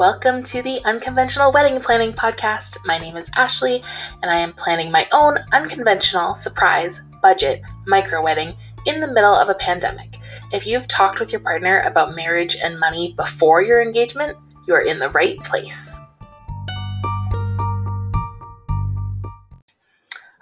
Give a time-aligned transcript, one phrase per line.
[0.00, 2.78] Welcome to the Unconventional Wedding Planning Podcast.
[2.86, 3.82] My name is Ashley,
[4.22, 9.50] and I am planning my own unconventional surprise budget micro wedding in the middle of
[9.50, 10.16] a pandemic.
[10.54, 14.80] If you've talked with your partner about marriage and money before your engagement, you are
[14.80, 16.00] in the right place.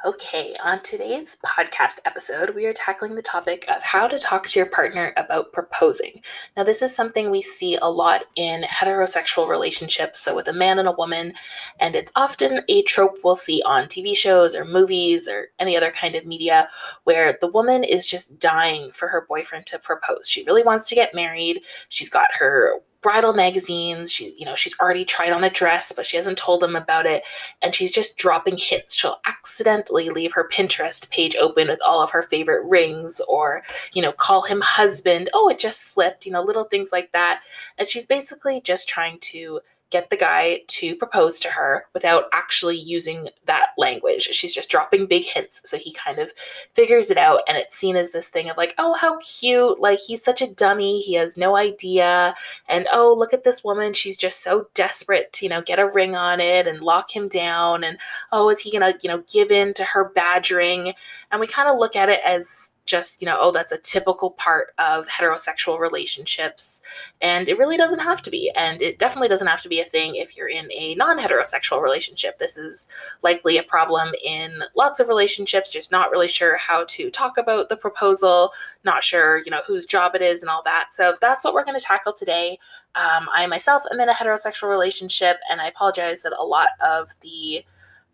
[0.09, 4.59] Okay, on today's podcast episode, we are tackling the topic of how to talk to
[4.59, 6.23] your partner about proposing.
[6.57, 10.79] Now, this is something we see a lot in heterosexual relationships, so with a man
[10.79, 11.35] and a woman,
[11.79, 15.91] and it's often a trope we'll see on TV shows or movies or any other
[15.91, 16.71] kind of media
[17.05, 20.27] where the woman is just dying for her boyfriend to propose.
[20.27, 21.61] She really wants to get married.
[21.91, 24.13] She's got her bridal magazines.
[24.13, 27.07] She, you know, she's already tried on a dress, but she hasn't told them about
[27.07, 27.25] it.
[27.63, 28.97] And she's just dropping hints.
[28.97, 33.63] She'll accidentally leave her Pinterest page open with all of her favorite rings or,
[33.93, 35.31] you know, call him husband.
[35.33, 37.43] Oh, it just slipped, you know, little things like that.
[37.79, 39.61] And she's basically just trying to
[39.91, 44.25] get the guy to propose to her without actually using that language.
[44.25, 45.63] She's just dropping big hints.
[45.65, 46.33] So he kind of
[46.75, 49.81] figures it out, and it's seen as this thing of like, oh, how cute.
[49.81, 51.01] Like, he's such a dummy.
[51.01, 52.35] He has no idea.
[52.69, 53.95] And oh, look at this woman.
[53.95, 57.29] She's just so desperate to, you know, get a ring on it and lock him
[57.29, 57.85] down.
[57.85, 57.99] And
[58.33, 60.93] oh, is he going to, you know, give in to her badgering?
[61.31, 64.31] And we kind of look at it as just, you know, oh, that's a typical
[64.31, 66.81] part of heterosexual relationships.
[67.21, 68.51] And it really doesn't have to be.
[68.57, 71.83] And it definitely doesn't have to be a thing if you're in a non heterosexual
[71.83, 72.39] relationship.
[72.39, 72.89] This is
[73.23, 77.69] likely a problem in lots of relationships, just not really sure how to talk about
[77.69, 78.53] the proposal,
[78.85, 80.89] not sure, you know, whose job it is and all that.
[80.91, 82.59] So that's what we're going to tackle today.
[82.95, 87.11] Um, I myself am in a heterosexual relationship, and I apologize that a lot of
[87.21, 87.65] the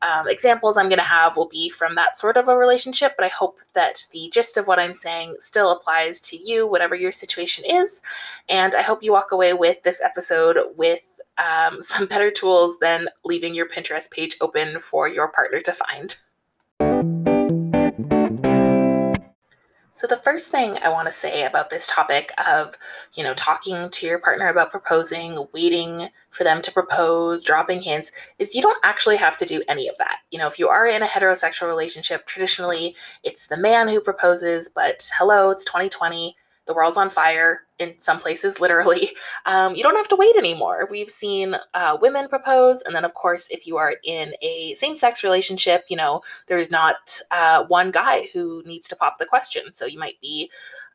[0.02, 3.24] um, examples I'm going to have will be from that sort of a relationship, but
[3.24, 7.12] I hope that the gist of what I'm saying still applies to you, whatever your
[7.12, 8.02] situation is.
[8.48, 13.08] And I hope you walk away with this episode with um, some better tools than
[13.24, 16.16] leaving your Pinterest page open for your partner to find.
[19.96, 22.74] So the first thing I want to say about this topic of,
[23.12, 28.10] you know, talking to your partner about proposing, waiting for them to propose, dropping hints,
[28.40, 30.18] is you don't actually have to do any of that.
[30.32, 34.68] You know, if you are in a heterosexual relationship, traditionally it's the man who proposes,
[34.68, 36.34] but hello, it's 2020
[36.66, 39.10] the world's on fire in some places literally
[39.46, 43.14] um, you don't have to wait anymore we've seen uh, women propose and then of
[43.14, 48.28] course if you are in a same-sex relationship you know there's not uh, one guy
[48.32, 50.50] who needs to pop the question so you might be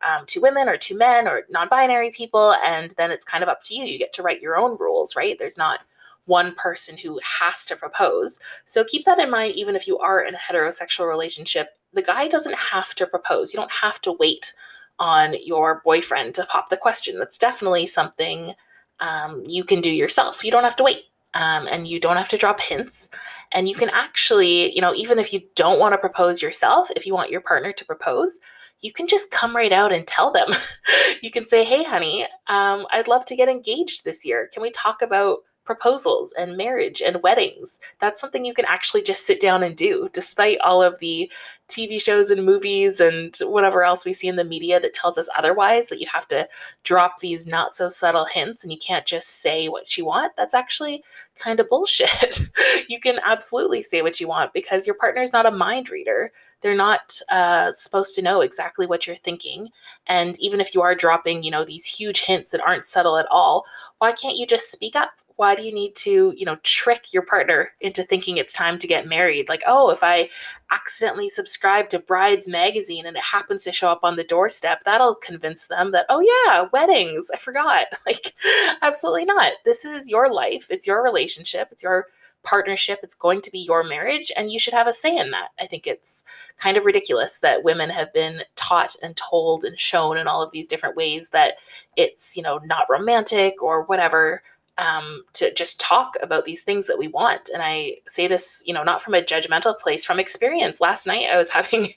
[0.07, 3.63] um, two women or two men or non-binary people and then it's kind of up
[3.63, 5.81] to you you get to write your own rules right there's not
[6.29, 8.39] one person who has to propose.
[8.63, 11.69] So keep that in mind, even if you are in a heterosexual relationship.
[11.91, 13.51] The guy doesn't have to propose.
[13.51, 14.53] You don't have to wait
[14.99, 17.17] on your boyfriend to pop the question.
[17.17, 18.53] That's definitely something
[18.99, 20.43] um, you can do yourself.
[20.43, 21.03] You don't have to wait.
[21.35, 23.07] Um, and you don't have to drop hints.
[23.51, 27.05] And you can actually, you know, even if you don't want to propose yourself, if
[27.05, 28.39] you want your partner to propose,
[28.81, 30.47] you can just come right out and tell them.
[31.21, 34.49] you can say, hey, honey, um, I'd love to get engaged this year.
[34.51, 35.39] Can we talk about
[35.69, 37.79] proposals and marriage and weddings.
[37.99, 41.31] That's something you can actually just sit down and do, despite all of the
[41.67, 45.29] TV shows and movies and whatever else we see in the media that tells us
[45.37, 46.47] otherwise, that you have to
[46.83, 50.35] drop these not so subtle hints and you can't just say what you want.
[50.35, 51.03] That's actually
[51.35, 52.39] kind of bullshit.
[52.89, 56.31] you can absolutely say what you want because your partner's not a mind reader.
[56.61, 59.69] They're not uh, supposed to know exactly what you're thinking.
[60.07, 63.27] And even if you are dropping, you know, these huge hints that aren't subtle at
[63.29, 63.67] all,
[63.99, 65.11] why can't you just speak up?
[65.39, 68.87] Why do you need to you know trick your partner into thinking it's time to
[68.87, 69.47] get married?
[69.47, 70.29] Like oh if i
[70.69, 75.15] accidentally subscribe to brides magazine and it happens to show up on the doorstep that'll
[75.15, 77.87] convince them that oh yeah weddings i forgot.
[78.05, 78.33] Like
[78.81, 79.53] absolutely not.
[79.65, 80.67] This is your life.
[80.71, 81.67] It's your relationship.
[81.71, 82.07] It's your
[82.41, 82.99] partnership.
[83.03, 85.49] It's going to be your marriage and you should have a say in that.
[85.59, 86.23] I think it's
[86.57, 90.51] kind of ridiculous that women have been taught and told and shown in all of
[90.51, 91.55] these different ways that
[91.95, 94.41] it's you know not romantic or whatever
[94.79, 97.49] um, to just talk about these things that we want.
[97.53, 100.79] And I say this, you know, not from a judgmental place, from experience.
[100.79, 101.89] Last night, I was having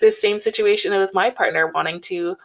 [0.00, 2.36] this same situation with my partner wanting to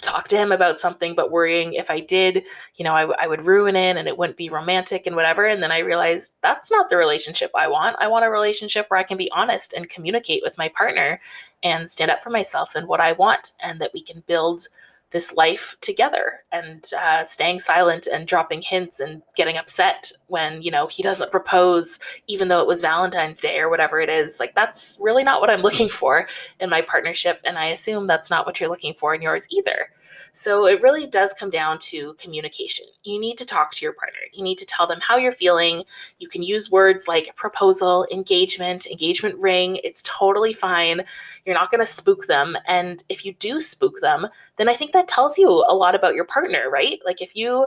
[0.00, 2.44] talk to him about something, but worrying if I did,
[2.76, 5.46] you know, I, would ruin it and it wouldn't be romantic and whatever.
[5.46, 7.96] And then I realized that's not the relationship I want.
[7.98, 11.18] I want a relationship where I can be honest and communicate with my partner
[11.64, 14.68] and stand up for myself and what I want, and that we can build
[15.10, 20.70] this life together and uh, staying silent and dropping hints and getting upset when you
[20.70, 24.38] know he doesn't propose even though it was valentine's day or whatever it is.
[24.40, 26.26] Like that's really not what i'm looking for
[26.60, 29.90] in my partnership and i assume that's not what you're looking for in yours either.
[30.32, 32.86] So it really does come down to communication.
[33.02, 34.20] You need to talk to your partner.
[34.32, 35.84] You need to tell them how you're feeling.
[36.18, 39.78] You can use words like proposal engagement engagement ring.
[39.82, 41.02] It's totally fine.
[41.44, 42.56] You're not going to spook them.
[42.66, 45.94] And if you do spook them then i think that that tells you a lot
[45.94, 47.00] about your partner, right?
[47.06, 47.66] Like if you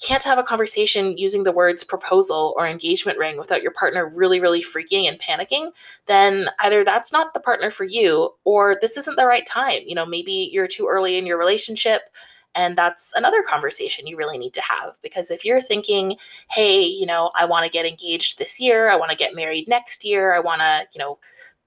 [0.00, 4.38] can't have a conversation using the words proposal or engagement ring without your partner really,
[4.38, 5.72] really freaking and panicking,
[6.06, 9.82] then either that's not the partner for you or this isn't the right time.
[9.84, 12.02] You know, maybe you're too early in your relationship.
[12.54, 16.16] And that's another conversation you really need to have because if you're thinking,
[16.50, 19.68] hey, you know, I want to get engaged this year, I want to get married
[19.68, 21.18] next year, I want to, you know,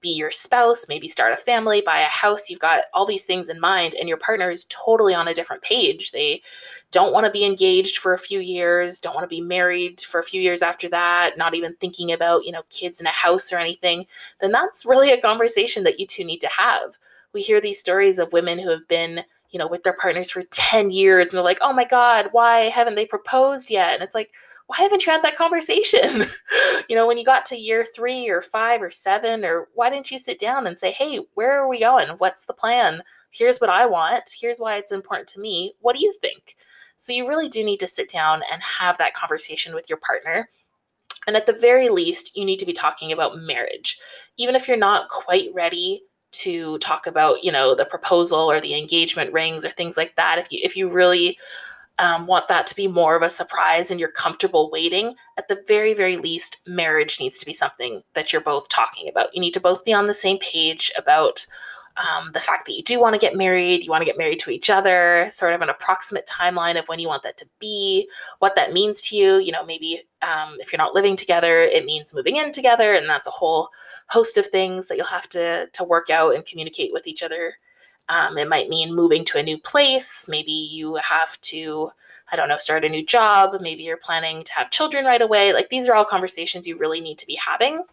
[0.02, 2.50] be your spouse, maybe start a family, buy a house.
[2.50, 5.62] You've got all these things in mind, and your partner is totally on a different
[5.62, 6.10] page.
[6.10, 6.42] They
[6.90, 10.18] don't want to be engaged for a few years, don't want to be married for
[10.18, 13.52] a few years after that, not even thinking about, you know, kids in a house
[13.52, 14.06] or anything.
[14.40, 16.98] Then that's really a conversation that you two need to have.
[17.32, 20.42] We hear these stories of women who have been you know, with their partners for
[20.42, 23.94] 10 years and they're like, oh my God, why haven't they proposed yet?
[23.94, 24.32] And it's like,
[24.66, 26.24] why haven't you had that conversation?
[26.88, 30.10] you know, when you got to year three or five or seven, or why didn't
[30.10, 32.08] you sit down and say, hey, where are we going?
[32.16, 33.02] What's the plan?
[33.30, 34.30] Here's what I want.
[34.40, 35.74] Here's why it's important to me.
[35.80, 36.56] What do you think?
[36.96, 40.48] So you really do need to sit down and have that conversation with your partner.
[41.26, 43.98] And at the very least, you need to be talking about marriage.
[44.38, 48.78] Even if you're not quite ready to talk about, you know, the proposal or the
[48.78, 51.38] engagement rings or things like that, if you if you really
[51.98, 55.62] um, want that to be more of a surprise and you're comfortable waiting, at the
[55.68, 59.34] very, very least, marriage needs to be something that you're both talking about.
[59.34, 61.46] You need to both be on the same page about
[61.96, 64.38] um, the fact that you do want to get married, you want to get married
[64.40, 68.08] to each other, sort of an approximate timeline of when you want that to be,
[68.38, 69.38] what that means to you.
[69.38, 73.08] You know, maybe um, if you're not living together, it means moving in together, and
[73.08, 73.68] that's a whole
[74.08, 77.54] host of things that you'll have to to work out and communicate with each other
[78.08, 80.26] um, it might mean moving to a new place.
[80.28, 81.90] Maybe you have to,
[82.30, 83.56] I don't know, start a new job.
[83.60, 85.52] Maybe you're planning to have children right away.
[85.52, 87.84] Like these are all conversations you really need to be having.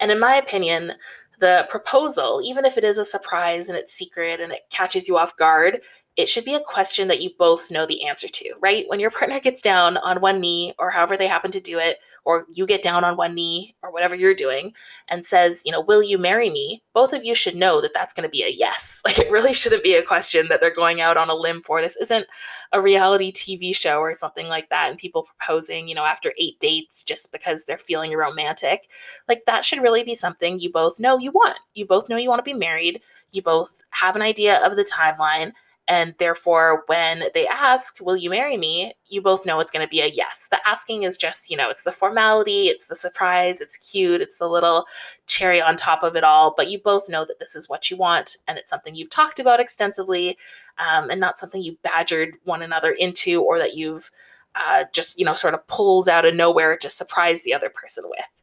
[0.00, 0.92] And in my opinion,
[1.42, 5.18] the proposal, even if it is a surprise and it's secret and it catches you
[5.18, 5.82] off guard,
[6.16, 8.84] it should be a question that you both know the answer to, right?
[8.88, 11.98] When your partner gets down on one knee, or however they happen to do it,
[12.24, 14.74] or you get down on one knee, or whatever you're doing,
[15.08, 16.82] and says, you know, will you marry me?
[16.92, 19.00] Both of you should know that that's going to be a yes.
[19.12, 21.82] Like, it really shouldn't be a question that they're going out on a limb for.
[21.82, 22.26] This isn't
[22.72, 26.58] a reality TV show or something like that, and people proposing, you know, after eight
[26.60, 28.88] dates just because they're feeling romantic.
[29.28, 31.58] Like, that should really be something you both know you want.
[31.74, 34.84] You both know you want to be married, you both have an idea of the
[34.84, 35.52] timeline
[35.88, 38.94] and therefore, when they ask, Will you marry me?
[39.12, 40.48] you both know it's going to be a yes.
[40.50, 44.38] The asking is just, you know, it's the formality, it's the surprise, it's cute, it's
[44.38, 44.86] the little
[45.26, 46.54] cherry on top of it all.
[46.56, 49.38] But you both know that this is what you want and it's something you've talked
[49.38, 50.38] about extensively
[50.78, 54.10] um, and not something you badgered one another into or that you've
[54.54, 58.04] uh, just, you know, sort of pulled out of nowhere to surprise the other person
[58.06, 58.41] with.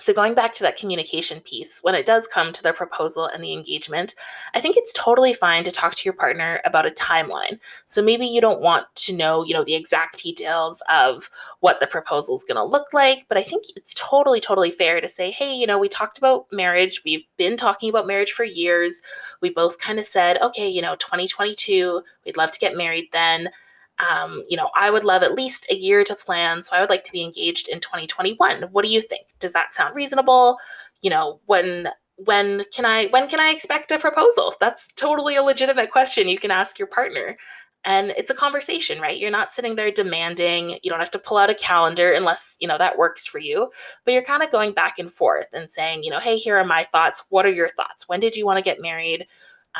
[0.00, 3.42] So, going back to that communication piece, when it does come to the proposal and
[3.42, 4.14] the engagement,
[4.54, 7.58] I think it's totally fine to talk to your partner about a timeline.
[7.86, 11.86] So, maybe you don't want to know, you know, the exact details of what the
[11.86, 15.30] proposal is going to look like, but I think it's totally, totally fair to say,
[15.30, 17.02] hey, you know, we talked about marriage.
[17.04, 19.00] We've been talking about marriage for years.
[19.40, 23.48] We both kind of said, okay, you know, 2022, we'd love to get married then
[23.98, 26.62] um, you know, I would love at least a year to plan.
[26.62, 28.64] So I would like to be engaged in 2021.
[28.70, 29.28] What do you think?
[29.38, 30.58] Does that sound reasonable?
[31.00, 34.54] You know, when when can I when can I expect a proposal?
[34.60, 37.36] That's totally a legitimate question you can ask your partner.
[37.84, 39.16] And it's a conversation, right?
[39.16, 40.80] You're not sitting there demanding.
[40.82, 43.70] You don't have to pull out a calendar unless, you know, that works for you.
[44.04, 46.64] But you're kind of going back and forth and saying, you know, hey, here are
[46.64, 47.22] my thoughts.
[47.28, 48.08] What are your thoughts?
[48.08, 49.28] When did you want to get married?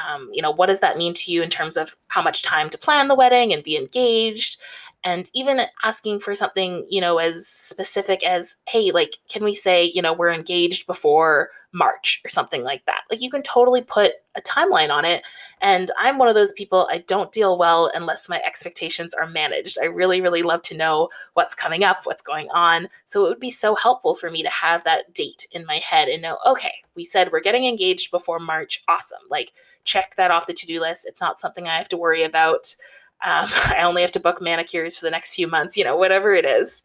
[0.09, 2.69] Um, you know what does that mean to you in terms of how much time
[2.71, 4.61] to plan the wedding and be engaged
[5.05, 9.85] and even asking for something you know as specific as hey like can we say
[9.85, 13.03] you know we're engaged before march or something like that?
[13.11, 15.25] Like you can totally put a timeline on it
[15.63, 19.79] and i'm one of those people i don't deal well unless my expectations are managed.
[19.81, 23.41] I really really love to know what's coming up what's going on so it would
[23.41, 26.75] be so helpful for me to have that date in my head and know okay
[26.95, 29.53] we said we're getting engaged before march awesome like
[29.85, 32.77] check that off the to-do list it's not something i have to worry about
[33.25, 36.35] um, I only have to book manicures for the next few months, you know, whatever
[36.35, 36.83] it is.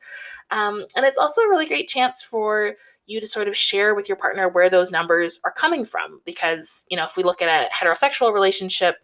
[0.52, 4.10] Um, and it's also a really great chance for you to sort of share with
[4.10, 6.22] your partner where those numbers are coming from.
[6.26, 8.98] Because, you know, if we look at a heterosexual relationship,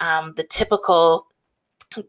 [0.00, 1.26] um, the typical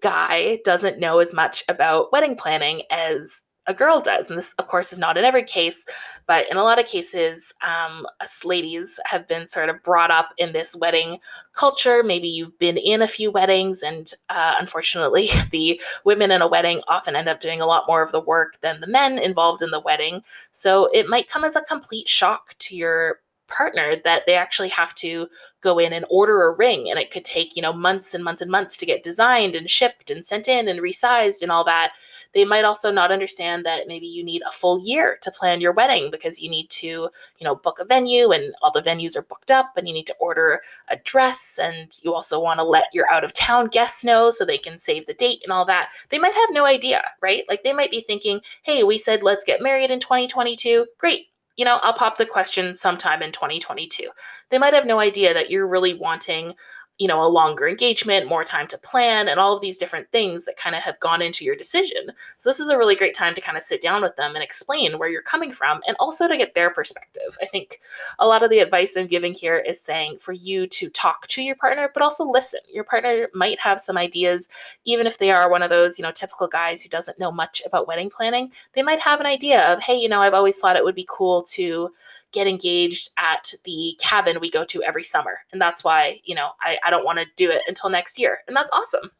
[0.01, 4.29] guy doesn't know as much about wedding planning as a girl does.
[4.29, 5.85] And this, of course, is not in every case,
[6.25, 10.29] but in a lot of cases, um, us ladies have been sort of brought up
[10.37, 11.19] in this wedding
[11.53, 12.01] culture.
[12.01, 16.81] Maybe you've been in a few weddings, and uh, unfortunately, the women in a wedding
[16.87, 19.71] often end up doing a lot more of the work than the men involved in
[19.71, 20.23] the wedding.
[20.51, 24.93] So it might come as a complete shock to your partner that they actually have
[24.95, 25.27] to
[25.61, 28.41] go in and order a ring and it could take you know months and months
[28.41, 31.93] and months to get designed and shipped and sent in and resized and all that
[32.37, 35.73] they might also not understand that maybe you need a full year to plan your
[35.73, 37.09] wedding because you need to you
[37.41, 40.15] know book a venue and all the venues are booked up and you need to
[40.19, 44.29] order a dress and you also want to let your out of town guests know
[44.29, 45.89] so they can save the date and all that.
[46.09, 47.43] They might have no idea right?
[47.49, 51.29] Like they might be thinking hey we said let's get married in 2022 great.
[51.55, 54.09] You know, I'll pop the question sometime in 2022.
[54.49, 56.53] They might have no idea that you're really wanting
[56.97, 60.45] you know, a longer engagement, more time to plan, and all of these different things
[60.45, 62.11] that kind of have gone into your decision.
[62.37, 64.43] So, this is a really great time to kind of sit down with them and
[64.43, 67.37] explain where you're coming from and also to get their perspective.
[67.41, 67.79] I think
[68.19, 71.41] a lot of the advice I'm giving here is saying for you to talk to
[71.41, 72.59] your partner, but also listen.
[72.71, 74.49] Your partner might have some ideas,
[74.85, 77.61] even if they are one of those, you know, typical guys who doesn't know much
[77.65, 78.51] about wedding planning.
[78.73, 81.07] They might have an idea of, hey, you know, I've always thought it would be
[81.07, 81.91] cool to
[82.33, 85.39] get engaged at the cabin we go to every summer.
[85.51, 88.39] And that's why, you know, I, I don't want to do it until next year.
[88.47, 89.11] And that's awesome.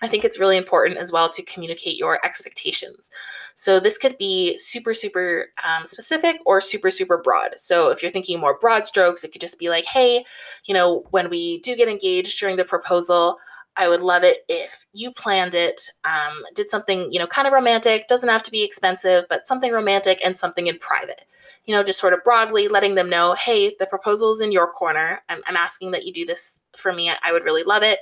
[0.00, 3.10] I think it's really important as well to communicate your expectations.
[3.56, 7.54] So, this could be super, super um, specific or super, super broad.
[7.56, 10.24] So, if you're thinking more broad strokes, it could just be like, hey,
[10.66, 13.38] you know, when we do get engaged during the proposal,
[13.78, 17.54] I would love it if you planned it, um, did something, you know, kind of
[17.54, 21.24] romantic, doesn't have to be expensive, but something romantic and something in private
[21.68, 24.68] you know, just sort of broadly letting them know, hey, the proposal is in your
[24.68, 25.22] corner.
[25.28, 27.12] I'm, I'm asking that you do this for me.
[27.22, 27.98] I would really love it.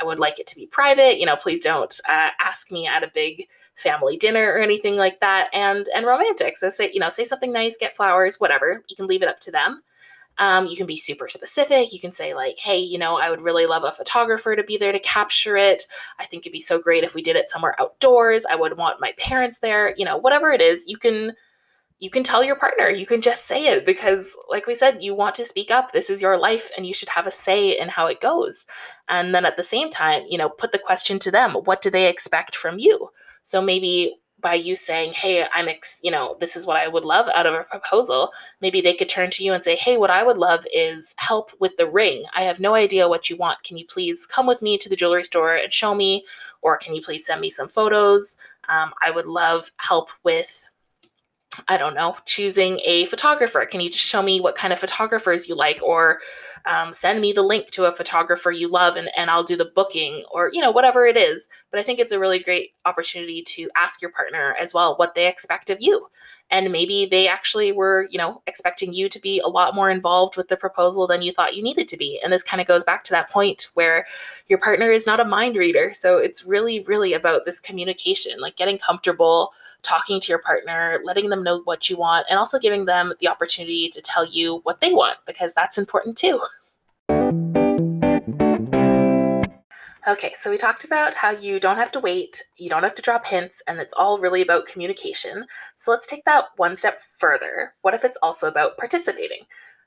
[0.00, 1.18] I would like it to be private.
[1.18, 5.18] You know, please don't uh, ask me at a big family dinner or anything like
[5.18, 5.50] that.
[5.52, 6.56] And and romantic.
[6.56, 8.84] So say you know say something nice, get flowers, whatever.
[8.88, 9.82] You can leave it up to them.
[10.38, 11.92] Um, you can be super specific.
[11.92, 14.78] You can say like, hey, you know, I would really love a photographer to be
[14.78, 15.84] there to capture it.
[16.18, 18.46] I think it'd be so great if we did it somewhere outdoors.
[18.46, 19.94] I would want my parents there.
[19.96, 21.34] You know, whatever it is, you can
[22.00, 25.14] you can tell your partner, you can just say it because, like we said, you
[25.14, 25.92] want to speak up.
[25.92, 28.64] This is your life and you should have a say in how it goes.
[29.08, 31.90] And then at the same time, you know, put the question to them what do
[31.90, 33.10] they expect from you?
[33.42, 37.04] So maybe by you saying, hey, I'm, ex- you know, this is what I would
[37.04, 38.30] love out of a proposal,
[38.60, 41.50] maybe they could turn to you and say, hey, what I would love is help
[41.60, 42.24] with the ring.
[42.34, 43.62] I have no idea what you want.
[43.64, 46.24] Can you please come with me to the jewelry store and show me?
[46.62, 48.36] Or can you please send me some photos?
[48.68, 50.64] Um, I would love help with
[51.68, 53.64] I don't know, choosing a photographer.
[53.66, 55.82] Can you just show me what kind of photographers you like?
[55.82, 56.18] Or
[56.66, 59.70] um, send me the link to a photographer you love and, and I'll do the
[59.74, 61.48] booking or, you know, whatever it is.
[61.70, 65.14] But I think it's a really great opportunity to ask your partner as well what
[65.14, 66.06] they expect of you
[66.50, 70.36] and maybe they actually were you know expecting you to be a lot more involved
[70.36, 72.20] with the proposal than you thought you needed to be.
[72.22, 74.04] And this kind of goes back to that point where
[74.48, 75.92] your partner is not a mind reader.
[75.94, 79.52] So it's really really about this communication like getting comfortable
[79.82, 83.28] talking to your partner letting them know what you want and also giving them the
[83.28, 86.40] opportunity to tell you what they want because that's important too
[90.10, 93.02] Okay, so we talked about how you don't have to wait, you don't have to
[93.02, 95.46] drop hints, and it's all really about communication.
[95.76, 97.74] So let's take that one step further.
[97.82, 99.42] What if it's also about participating?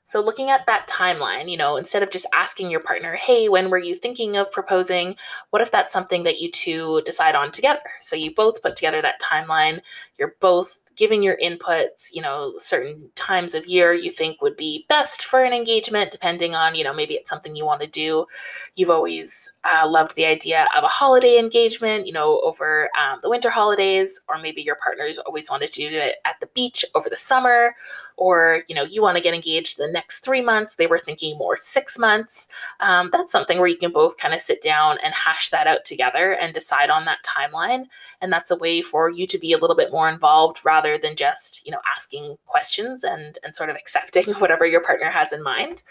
[0.06, 3.68] So, looking at that timeline, you know, instead of just asking your partner, hey, when
[3.68, 5.16] were you thinking of proposing?
[5.50, 7.80] What if that's something that you two decide on together?
[8.00, 9.80] So, you both put together that timeline,
[10.18, 14.84] you're both giving your inputs, you know, certain times of year you think would be
[14.88, 18.26] best for an engagement, depending on, you know, maybe it's something you want to do.
[18.74, 23.30] You've always uh, loved the idea of a holiday engagement, you know, over um, the
[23.30, 27.08] winter holidays, or maybe your partners always wanted to do it at the beach over
[27.08, 27.74] the summer,
[28.16, 30.76] or, you know, you want to get engaged the next three months.
[30.76, 32.48] They were thinking more six months.
[32.80, 35.84] Um, that's something where you can both kind of sit down and hash that out
[35.84, 37.86] together and decide on that timeline.
[38.20, 41.16] And that's a way for you to be a little bit more involved rather than
[41.16, 45.42] just you know asking questions and and sort of accepting whatever your partner has in
[45.42, 45.82] mind.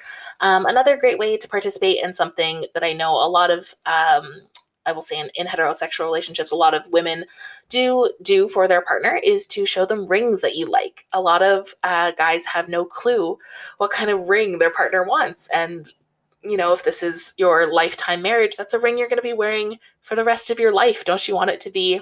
[0.41, 4.41] Um, another great way to participate in something that I know a lot of um,
[4.85, 7.25] I will say in, in, heterosexual relationships, a lot of women
[7.69, 11.05] do do for their partner is to show them rings that you like.
[11.13, 13.37] A lot of uh, guys have no clue
[13.77, 15.91] what kind of ring their partner wants, and
[16.43, 19.33] you know if this is your lifetime marriage, that's a ring you're going to be
[19.33, 21.05] wearing for the rest of your life.
[21.05, 22.01] Don't you want it to be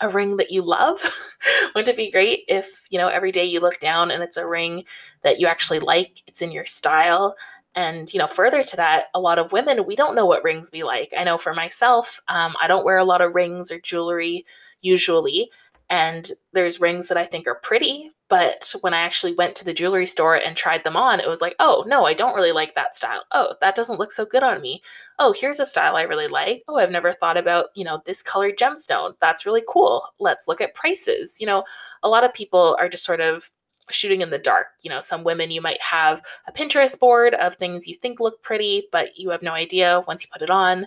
[0.00, 1.00] a ring that you love.
[1.74, 4.46] Wouldn't it be great if, you know, every day you look down and it's a
[4.46, 4.84] ring
[5.22, 7.36] that you actually like, it's in your style,
[7.74, 10.70] And, you know, further to that, a lot of women, we don't know what rings
[10.72, 11.12] we like.
[11.16, 14.44] I know for myself, um, I don't wear a lot of rings or jewelry
[14.80, 15.50] usually.
[15.90, 19.74] And there's rings that I think are pretty, but when I actually went to the
[19.74, 22.74] jewelry store and tried them on, it was like, oh, no, I don't really like
[22.74, 23.22] that style.
[23.32, 24.82] Oh, that doesn't look so good on me.
[25.18, 26.64] Oh, here's a style I really like.
[26.68, 29.14] Oh, I've never thought about, you know, this colored gemstone.
[29.20, 30.08] That's really cool.
[30.18, 31.38] Let's look at prices.
[31.38, 31.64] You know,
[32.02, 33.50] a lot of people are just sort of
[33.90, 34.68] shooting in the dark.
[34.82, 38.42] You know, some women you might have a Pinterest board of things you think look
[38.42, 40.86] pretty, but you have no idea once you put it on.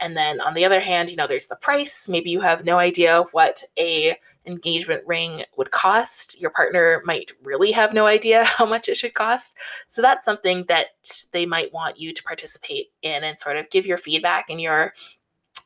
[0.00, 2.08] And then on the other hand, you know, there's the price.
[2.08, 6.40] Maybe you have no idea what a engagement ring would cost.
[6.40, 9.58] Your partner might really have no idea how much it should cost.
[9.88, 10.86] So that's something that
[11.32, 14.92] they might want you to participate in and sort of give your feedback and your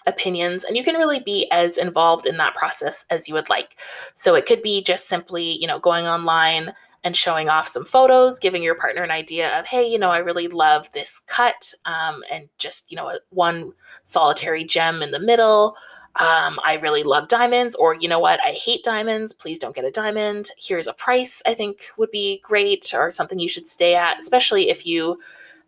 [0.06, 3.76] opinions and you can really be as involved in that process as you would like.
[4.14, 6.72] So it could be just simply, you know, going online
[7.04, 10.18] and showing off some photos, giving your partner an idea of, hey, you know, I
[10.18, 13.72] really love this cut, um, and just, you know, one
[14.04, 15.76] solitary gem in the middle.
[16.16, 19.32] Um, I really love diamonds, or you know what, I hate diamonds.
[19.32, 20.50] Please don't get a diamond.
[20.58, 24.68] Here's a price I think would be great, or something you should stay at, especially
[24.68, 25.18] if you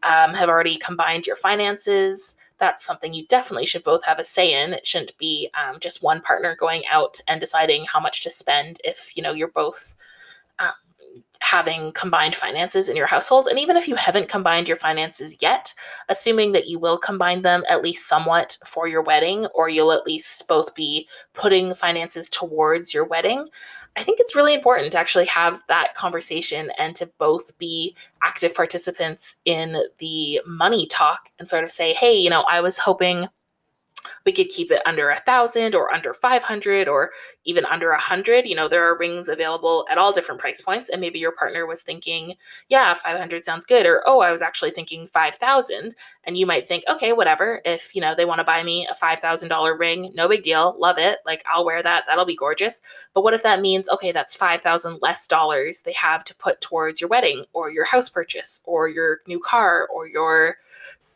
[0.04, 4.62] um, have already combined your finances that's something you definitely should both have a say
[4.62, 4.72] in.
[4.72, 8.80] It shouldn't be um, just one partner going out and deciding how much to spend
[8.84, 9.94] if you know you're both
[11.44, 13.46] having combined finances in your household.
[13.46, 15.74] And even if you haven't combined your finances yet,
[16.08, 20.06] assuming that you will combine them at least somewhat for your wedding, or you'll at
[20.06, 23.46] least both be putting finances towards your wedding,
[23.96, 28.54] I think it's really important to actually have that conversation and to both be active
[28.54, 33.28] participants in the money talk and sort of say, hey, you know, I was hoping
[34.24, 37.10] we could keep it under a thousand or under 500 or
[37.44, 38.46] even under a hundred.
[38.46, 41.66] You know there are rings available at all different price points and maybe your partner
[41.66, 42.34] was thinking
[42.68, 45.94] yeah 500 sounds good or oh i was actually thinking 5000
[46.24, 47.60] and you might think okay whatever.
[47.64, 50.76] If you know they want to buy me a $5000 ring no big deal.
[50.78, 51.18] Love it.
[51.26, 52.04] Like i'll wear that.
[52.06, 52.80] That'll be gorgeous.
[53.14, 57.00] But what if that means okay that's 5000 less dollars they have to put towards
[57.00, 60.56] your wedding or your house purchase or your new car or your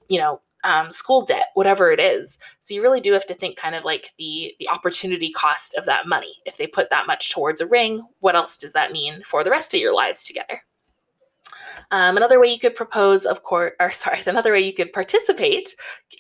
[0.09, 2.39] you know um, school debt, whatever it is.
[2.61, 5.85] So you really do have to think kind of like the the opportunity cost of
[5.87, 6.35] that money.
[6.47, 9.51] If they put that much towards a ring, what else does that mean for the
[9.51, 10.63] rest of your lives together?
[11.91, 15.75] Um, another way you could propose, of course, or sorry, another way you could participate,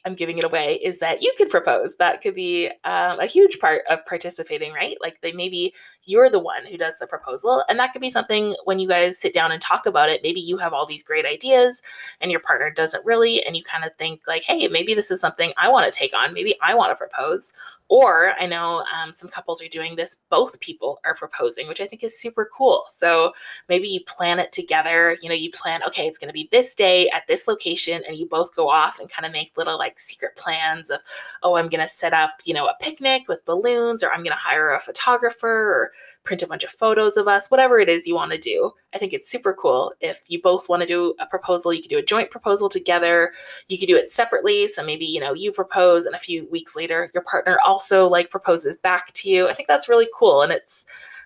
[0.05, 1.97] I'm giving it away, is that you could propose.
[1.97, 4.97] That could be um, a huge part of participating, right?
[5.01, 8.55] Like they maybe you're the one who does the proposal, and that could be something
[8.65, 10.23] when you guys sit down and talk about it.
[10.23, 11.83] Maybe you have all these great ideas,
[12.21, 15.21] and your partner doesn't really, and you kind of think like, hey, maybe this is
[15.21, 16.33] something I want to take on.
[16.33, 17.53] Maybe I want to propose,
[17.89, 21.87] or I know um, some couples are doing this, both people are proposing, which I
[21.87, 22.85] think is super cool.
[22.89, 23.33] So
[23.69, 25.17] maybe you plan it together.
[25.23, 28.17] You know, you plan, okay, it's going to be this day at this location, and
[28.17, 31.01] you both go off and kind of make little like secret plans of,
[31.43, 34.33] oh, I'm going to set up, you know, a picnic with balloons, or I'm going
[34.33, 35.93] to hire a photographer, or
[36.25, 38.73] print a bunch of photos of us, whatever it is you want to do.
[38.95, 39.93] I think it's super cool.
[40.01, 43.33] If you both want to do a proposal, you could do a joint proposal together.
[43.69, 44.69] You could do it separately.
[44.69, 48.09] So maybe, you know, you propose, and a few weeks later, your partner also also
[48.09, 49.49] like proposes back to you.
[49.49, 50.43] I think that's really cool.
[50.43, 50.85] And it's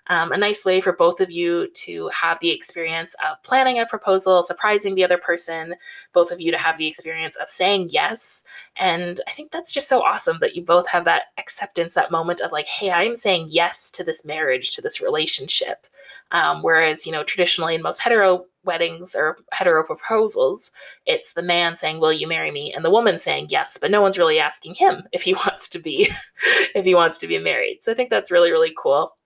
[0.09, 3.87] um, a nice way for both of you to have the experience of planning a
[3.87, 5.75] proposal, surprising the other person,
[6.13, 8.43] both of you to have the experience of saying yes.
[8.77, 12.41] And I think that's just so awesome that you both have that acceptance, that moment
[12.41, 15.87] of like, hey, I'm saying yes to this marriage, to this relationship.
[16.33, 20.71] Um, whereas, you know, traditionally in most hetero weddings or hetero proposals,
[21.07, 24.01] it's the man saying, "Will you marry me?" and the woman saying yes, but no
[24.01, 26.11] one's really asking him if he wants to be
[26.75, 27.79] if he wants to be married.
[27.83, 29.17] So I think that's really really cool.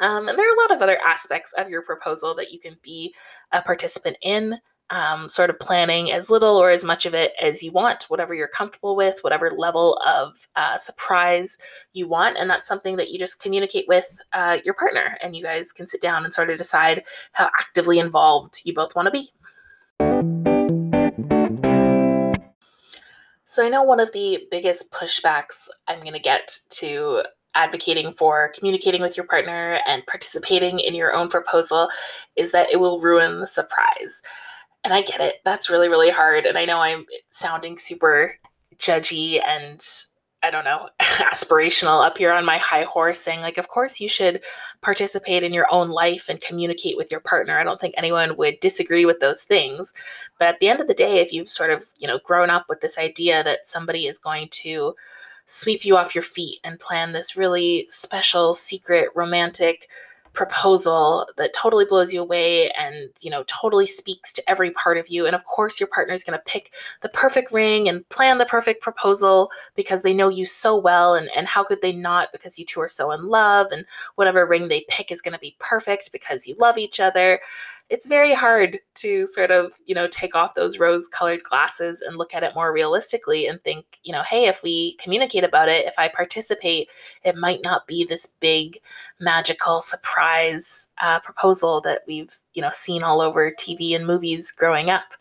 [0.00, 2.76] Um, and there are a lot of other aspects of your proposal that you can
[2.82, 3.14] be
[3.52, 4.58] a participant in
[4.90, 8.34] um, sort of planning as little or as much of it as you want, whatever
[8.34, 11.58] you're comfortable with, whatever level of uh, surprise
[11.92, 12.36] you want.
[12.38, 15.86] And that's something that you just communicate with uh, your partner, and you guys can
[15.86, 19.28] sit down and sort of decide how actively involved you both want to be.
[23.50, 28.52] So, I know one of the biggest pushbacks I'm going to get to advocating for
[28.54, 31.88] communicating with your partner and participating in your own proposal
[32.36, 34.22] is that it will ruin the surprise.
[34.84, 35.36] And I get it.
[35.44, 36.46] That's really, really hard.
[36.46, 38.36] And I know I'm sounding super
[38.78, 39.84] judgy and
[40.42, 44.08] I don't know, aspirational up here on my high horse saying, like, of course you
[44.08, 44.44] should
[44.82, 47.58] participate in your own life and communicate with your partner.
[47.58, 49.92] I don't think anyone would disagree with those things.
[50.38, 52.66] But at the end of the day, if you've sort of, you know, grown up
[52.68, 54.94] with this idea that somebody is going to
[55.48, 59.88] sweep you off your feet and plan this really special, secret, romantic,
[60.34, 65.08] proposal that totally blows you away and you know totally speaks to every part of
[65.08, 65.26] you.
[65.26, 68.44] And of course your partner is going to pick the perfect ring and plan the
[68.44, 71.16] perfect proposal because they know you so well.
[71.16, 72.30] And, and how could they not?
[72.30, 73.84] Because you two are so in love and
[74.14, 77.40] whatever ring they pick is going to be perfect because you love each other
[77.90, 82.16] it's very hard to sort of, you know, take off those rose colored glasses and
[82.16, 85.86] look at it more realistically and think, you know, hey, if we communicate about it,
[85.86, 86.90] if I participate,
[87.24, 88.78] it might not be this big
[89.20, 94.90] magical surprise uh, proposal that we've, you know, seen all over TV and movies growing
[94.90, 95.14] up.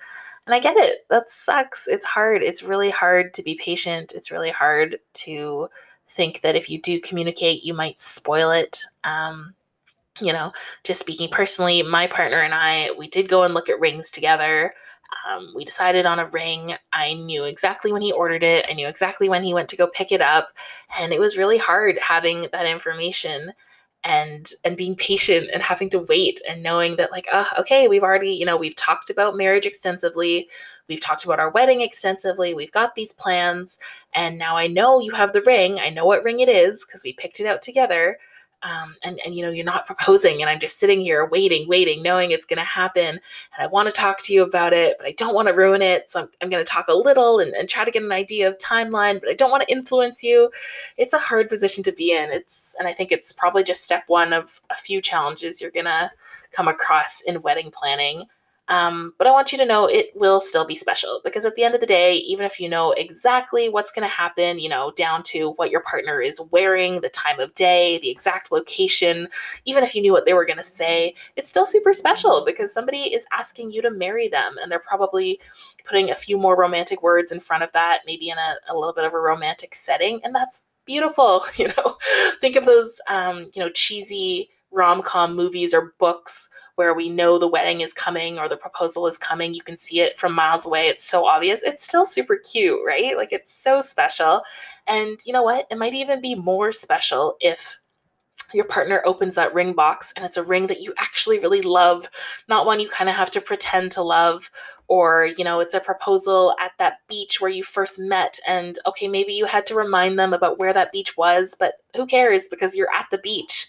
[0.46, 1.06] And I get it.
[1.10, 1.88] That sucks.
[1.88, 2.42] It's hard.
[2.42, 4.12] It's really hard to be patient.
[4.14, 5.70] It's really hard to
[6.10, 8.84] think that if you do communicate, you might spoil it.
[9.04, 9.54] Um,
[10.22, 10.52] you know,
[10.84, 14.74] just speaking personally, my partner and I, we did go and look at rings together.
[15.28, 16.76] Um, we decided on a ring.
[16.92, 18.66] I knew exactly when he ordered it.
[18.70, 20.50] I knew exactly when he went to go pick it up,
[21.00, 23.54] and it was really hard having that information
[24.04, 28.04] and and being patient and having to wait and knowing that like oh, okay we've
[28.04, 30.48] already you know we've talked about marriage extensively
[30.88, 33.78] we've talked about our wedding extensively we've got these plans
[34.14, 37.04] and now i know you have the ring i know what ring it is because
[37.04, 38.18] we picked it out together
[38.68, 42.02] um, and and you know you're not proposing and i'm just sitting here waiting waiting
[42.02, 43.20] knowing it's going to happen and
[43.60, 46.10] i want to talk to you about it but i don't want to ruin it
[46.10, 48.48] so i'm, I'm going to talk a little and, and try to get an idea
[48.48, 50.52] of timeline but i don't want to influence you.
[50.98, 52.32] It's a hard position to be in.
[52.32, 55.86] It's and i think it's probably just step one of a few challenges you're going
[55.86, 56.10] to
[56.52, 58.26] come across in wedding planning
[58.70, 61.64] um, but I want you to know it will still be special because at the
[61.64, 64.92] end of the day, even if you know exactly what's going to happen, you know,
[64.96, 69.30] down to what your partner is wearing, the time of day, the exact location,
[69.66, 72.74] even if you knew what they were going to say, it's still super special because
[72.74, 75.40] somebody is asking you to marry them and they're probably
[75.86, 78.94] putting a few more romantic words in front of that, maybe in a, a little
[78.94, 80.20] bit of a romantic setting.
[80.24, 81.44] And that's beautiful.
[81.58, 81.98] You know,
[82.40, 87.38] think of those, um, you know, cheesy rom com movies or books where we know
[87.38, 89.54] the wedding is coming or the proposal is coming.
[89.54, 90.88] You can see it from miles away.
[90.88, 91.64] It's so obvious.
[91.64, 93.18] It's still super cute, right?
[93.18, 94.44] Like it's so special.
[94.86, 95.68] And you know what?
[95.72, 97.78] It might even be more special if
[98.54, 102.10] your partner opens that ring box and it's a ring that you actually really love,
[102.48, 104.50] not one you kind of have to pretend to love,
[104.88, 108.40] or, you know, it's a proposal at that beach where you first met.
[108.48, 112.06] And okay, maybe you had to remind them about where that beach was, but who
[112.06, 113.68] cares because you're at the beach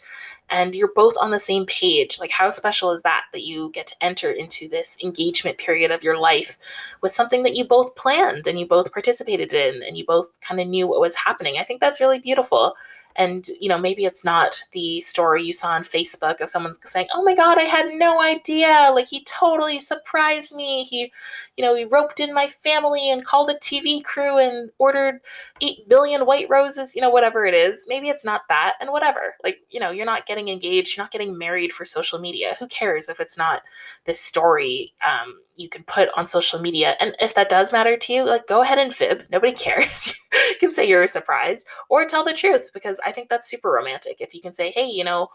[0.51, 2.19] and you're both on the same page.
[2.19, 6.03] Like, how special is that that you get to enter into this engagement period of
[6.03, 6.59] your life
[7.03, 10.61] with something that you both planned and you both participated in and you both kind
[10.61, 11.57] of knew what was happening?
[11.59, 12.75] I think that's really beautiful
[13.19, 17.09] and you know maybe it's not the story you saw on facebook of someone saying
[17.15, 18.91] oh my god i had no idea.
[18.93, 20.85] Like he totally surprised me.
[20.85, 21.13] He
[21.57, 25.21] you know he roped in my family and called a tv crew and ordered
[25.61, 27.87] 8 billion white roses you know whatever it is.
[27.89, 29.37] Maybe it's not that and whatever.
[29.45, 32.57] Like you know you're not getting engaged you're not getting married for social media.
[32.59, 33.63] Who cares if it's not
[34.05, 36.95] this story um, you can put on social media.
[37.01, 39.25] And if that does matter to you, like go ahead and fib.
[39.31, 40.15] Nobody cares.
[40.33, 44.21] you can say you're surprised or tell the truth because I think that's super romantic.
[44.21, 45.29] If you can say, hey, you know,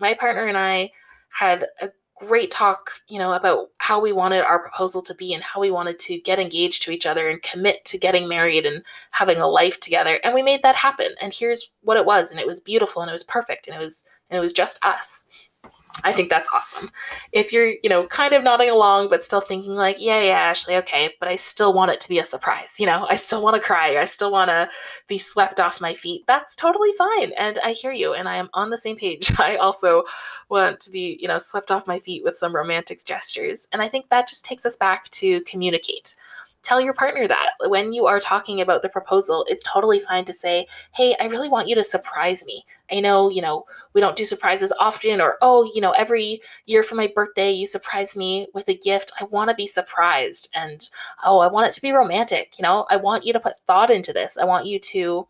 [0.00, 0.90] my partner and I
[1.28, 5.42] had a great talk, you know, about how we wanted our proposal to be and
[5.42, 8.82] how we wanted to get engaged to each other and commit to getting married and
[9.10, 10.18] having a life together.
[10.24, 11.14] And we made that happen.
[11.20, 12.30] And here's what it was.
[12.30, 14.84] And it was beautiful and it was perfect and it was and it was just
[14.84, 15.24] us.
[16.04, 16.90] I think that's awesome.
[17.32, 20.76] If you're, you know, kind of nodding along, but still thinking like, yeah, yeah, Ashley,
[20.76, 22.74] okay, but I still want it to be a surprise.
[22.78, 23.98] You know, I still want to cry.
[23.98, 24.68] I still want to
[25.08, 26.24] be swept off my feet.
[26.26, 27.32] That's totally fine.
[27.38, 28.14] And I hear you.
[28.14, 29.32] And I am on the same page.
[29.38, 30.04] I also
[30.48, 33.66] want to be, you know, swept off my feet with some romantic gestures.
[33.72, 36.14] And I think that just takes us back to communicate
[36.66, 37.50] tell your partner that.
[37.66, 41.48] When you are talking about the proposal it's totally fine to say hey i really
[41.48, 42.64] want you to surprise me.
[42.90, 46.82] I know you know we don't do surprises often or oh you know every year
[46.82, 49.12] for my birthday you surprise me with a gift.
[49.20, 50.48] I want to be surprised.
[50.54, 50.88] And
[51.24, 52.58] oh i want it to be romantic.
[52.58, 54.36] You know i want you to put thought into this.
[54.36, 55.26] I want you to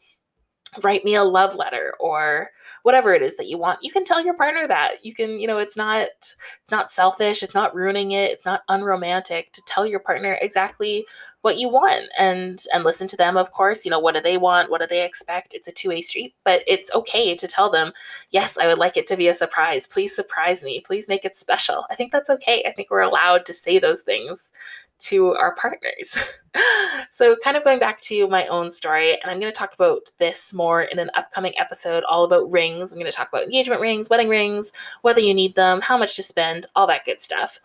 [0.83, 2.50] write me a love letter or
[2.83, 3.79] whatever it is that you want.
[3.83, 5.05] You can tell your partner that.
[5.05, 8.62] You can you know it's not it's not selfish it's not ruining it it's not
[8.68, 11.07] unromantic to tell your partner exactly
[11.42, 13.85] what you want and and listen to them of course.
[13.85, 14.70] You know what do they want?
[14.70, 15.55] What do they expect?
[15.55, 17.92] It's a two-way street but it's okay to tell them
[18.31, 19.87] yes i would like it to be a surprise.
[19.87, 20.81] Please surprise me.
[20.85, 21.85] Please make it special.
[21.90, 22.64] I think that's okay.
[22.66, 24.52] I think we're allowed to say those things
[24.98, 26.18] to our partners.
[27.11, 30.11] so, kind of going back to my own story, and I'm going to talk about
[30.18, 32.92] this more in an upcoming episode all about rings.
[32.92, 36.16] I'm going to talk about engagement rings, wedding rings, whether you need them, how much
[36.16, 37.59] to spend, all that good stuff.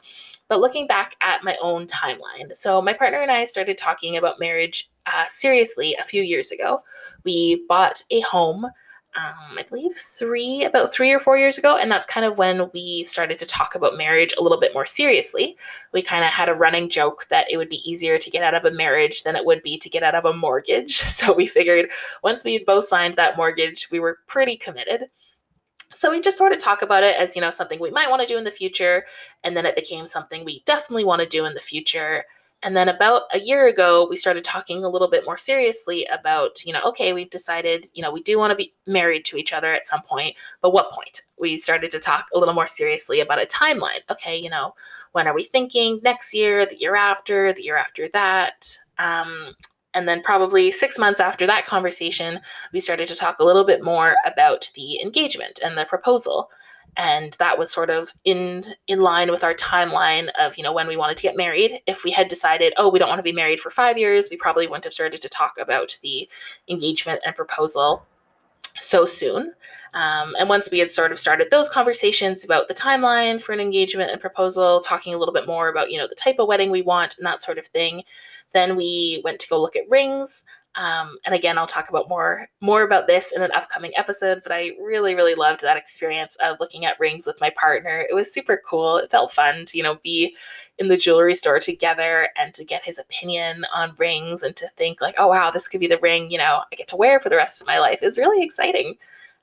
[0.47, 4.39] But looking back at my own timeline, so my partner and I started talking about
[4.39, 6.83] marriage uh, seriously a few years ago.
[7.23, 8.67] We bought a home
[9.15, 11.75] um, I believe three, about three or four years ago.
[11.75, 14.85] And that's kind of when we started to talk about marriage a little bit more
[14.85, 15.57] seriously.
[15.91, 18.53] We kind of had a running joke that it would be easier to get out
[18.53, 21.01] of a marriage than it would be to get out of a mortgage.
[21.21, 21.91] So we figured
[22.23, 25.07] once we had both signed that mortgage, we were pretty committed.
[25.93, 28.23] So we just sort of talk about it as, you know, something we might want
[28.23, 29.05] to do in the future.
[29.43, 32.23] And then it became something we definitely want to do in the future.
[32.63, 36.63] And then about a year ago, we started talking a little bit more seriously about,
[36.63, 39.51] you know, okay, we've decided, you know, we do want to be married to each
[39.51, 41.23] other at some point, but what point?
[41.39, 44.01] We started to talk a little more seriously about a timeline.
[44.11, 44.75] Okay, you know,
[45.13, 45.99] when are we thinking?
[46.03, 48.77] Next year, the year after, the year after that.
[48.99, 49.55] Um,
[49.93, 52.39] and then probably six months after that conversation,
[52.71, 56.49] we started to talk a little bit more about the engagement and the proposal
[56.97, 60.87] and that was sort of in in line with our timeline of you know when
[60.87, 61.81] we wanted to get married.
[61.87, 64.37] If we had decided oh we don't want to be married for five years we
[64.37, 66.29] probably wouldn't have started to talk about the
[66.67, 68.05] engagement and proposal
[68.77, 69.53] so soon.
[69.93, 73.59] Um, and once we had sort of started those conversations about the timeline for an
[73.59, 76.71] engagement and proposal talking a little bit more about you know the type of wedding
[76.71, 78.03] we want and that sort of thing
[78.53, 80.43] then we went to go look at rings
[80.75, 84.39] um, and again, I'll talk about more more about this in an upcoming episode.
[84.43, 88.05] But I really, really loved that experience of looking at rings with my partner.
[88.09, 88.97] It was super cool.
[88.97, 90.35] It felt fun to you know be
[90.77, 95.01] in the jewelry store together and to get his opinion on rings and to think
[95.01, 97.29] like, oh wow, this could be the ring you know I get to wear for
[97.29, 98.01] the rest of my life.
[98.01, 98.95] Is really exciting.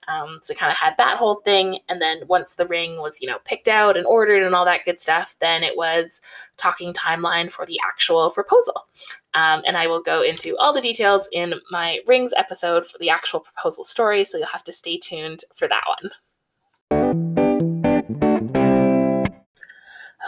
[0.09, 3.29] Um, so kind of had that whole thing, and then once the ring was you
[3.29, 6.21] know picked out and ordered and all that good stuff, then it was
[6.57, 8.87] talking timeline for the actual proposal.
[9.35, 13.11] Um, and I will go into all the details in my rings episode for the
[13.11, 16.11] actual proposal story, so you'll have to stay tuned for that one.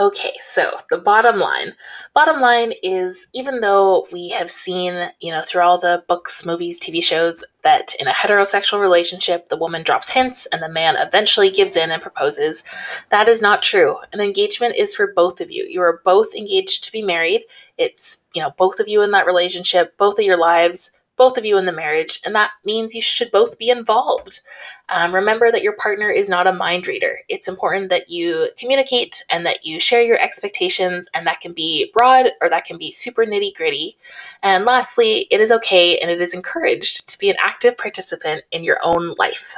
[0.01, 1.75] Okay, so the bottom line.
[2.15, 6.81] Bottom line is even though we have seen, you know, through all the books, movies,
[6.81, 11.51] TV shows, that in a heterosexual relationship, the woman drops hints and the man eventually
[11.51, 12.65] gives in and proposes,
[13.11, 13.99] that is not true.
[14.15, 15.67] An engagement is for both of you.
[15.69, 17.43] You are both engaged to be married.
[17.77, 21.45] It's, you know, both of you in that relationship, both of your lives both of
[21.45, 24.41] you in the marriage, and that means you should both be involved.
[24.89, 27.19] Um, remember that your partner is not a mind reader.
[27.29, 31.91] It's important that you communicate and that you share your expectations, and that can be
[31.93, 33.99] broad or that can be super nitty gritty.
[34.43, 38.65] And lastly, it is okay and it is encouraged to be an active participant in
[38.65, 39.55] your own life.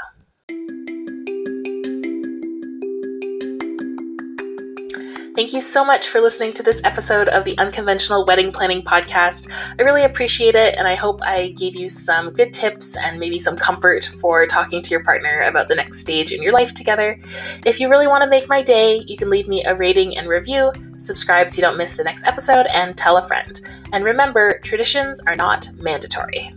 [5.43, 9.53] Thank you so much for listening to this episode of the Unconventional Wedding Planning Podcast.
[9.77, 13.41] I really appreciate it, and I hope I gave you some good tips and maybe
[13.41, 17.19] some comfort for talking to your partner about the next stage in your life together.
[17.67, 20.29] If you really want to make my day, you can leave me a rating and
[20.29, 23.61] review, subscribe so you don't miss the next episode, and tell a friend.
[23.93, 26.53] And remember, traditions are not mandatory.